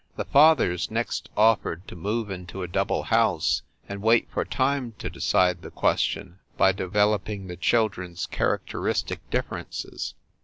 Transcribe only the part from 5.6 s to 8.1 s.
the question by developing the chil